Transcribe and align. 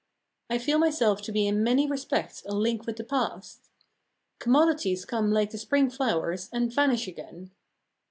I 0.49 0.57
feel 0.57 0.79
myself 0.79 1.21
to 1.21 1.31
be 1.31 1.45
in 1.45 1.61
many 1.63 1.85
respects 1.87 2.43
a 2.47 2.55
link 2.55 2.87
with 2.87 2.95
the 2.95 3.03
past. 3.03 3.69
Commodities 4.39 5.05
come 5.05 5.31
like 5.31 5.51
the 5.51 5.59
spring 5.59 5.91
flowers, 5.91 6.49
and 6.51 6.73
vanish 6.73 7.07
again. 7.07 7.51